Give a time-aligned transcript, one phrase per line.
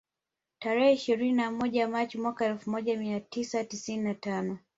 [0.59, 4.57] Tarehe ishirini na moja Machi mwaka elfu moja mia tisa tisini na tano